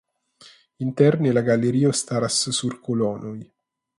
Interne 0.85 1.31
la 1.37 1.43
galerio 1.51 1.93
staras 1.99 2.39
sur 2.61 2.81
kolonoj. 2.87 3.37